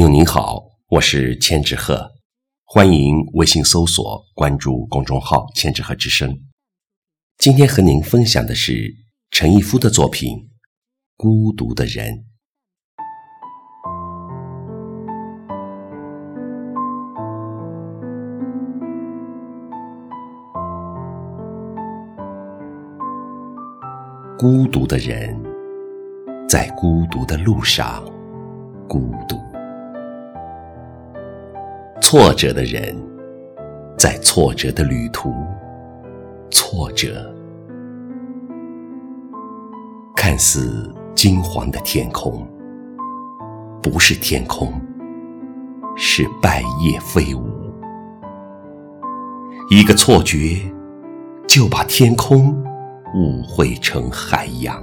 [0.00, 2.10] 朋友您好，我是千纸鹤，
[2.64, 6.40] 欢迎微信搜索关注公众号“千纸鹤之声”。
[7.36, 8.94] 今天和您分享的是
[9.30, 10.38] 陈逸夫的作品
[11.18, 12.14] 《孤独的人》。
[24.38, 25.38] 孤独的人，
[26.48, 28.02] 在孤独的路上，
[28.88, 29.49] 孤独。
[32.12, 33.00] 挫折的人，
[33.96, 35.32] 在挫折的旅途，
[36.50, 37.32] 挫折。
[40.16, 42.44] 看似金黄的天空，
[43.80, 44.72] 不是天空，
[45.96, 47.46] 是败叶飞舞。
[49.70, 50.60] 一个错觉，
[51.46, 52.52] 就把天空
[53.14, 54.82] 误会成海洋。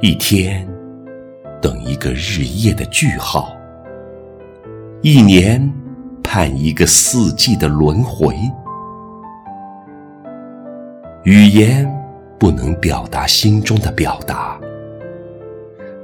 [0.00, 0.66] 一天，
[1.60, 3.54] 等一个日夜的句号。
[5.10, 5.72] 一年
[6.22, 8.36] 盼一个四季的轮回，
[11.24, 11.90] 语言
[12.38, 14.60] 不能表达心中的表达，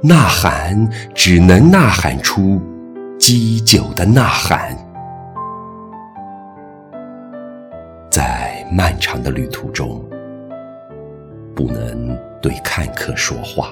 [0.01, 2.59] 呐喊只能呐喊出
[3.19, 4.75] 积久的呐喊。
[8.09, 10.03] 在漫长的旅途中，
[11.55, 13.69] 不能对看客说话，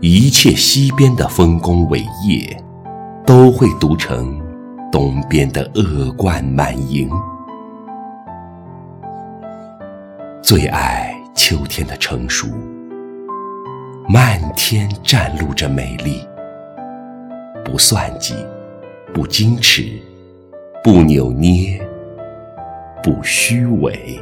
[0.00, 2.56] 一切西边的丰功伟业。
[3.24, 4.40] 都会读成
[4.90, 7.08] 东边的恶贯满盈。
[10.42, 12.48] 最爱秋天的成熟，
[14.08, 16.26] 漫天展露着美丽。
[17.64, 18.34] 不算计，
[19.14, 19.98] 不矜持，
[20.82, 21.80] 不扭捏，
[23.02, 24.20] 不虚伪。